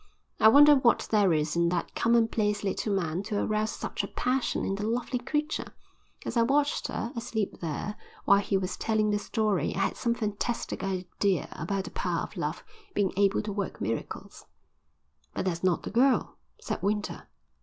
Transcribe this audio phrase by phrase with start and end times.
[0.39, 4.65] I wonder what there is in that commonplace little man to arouse such a passion
[4.65, 5.75] in that lovely creature.
[6.25, 10.15] As I watched her, asleep there, while he was telling the story I had some
[10.15, 12.63] fantastic idea about the power of love
[12.95, 14.45] being able to work miracles."
[15.35, 17.27] "But that's not the girl," said Winter.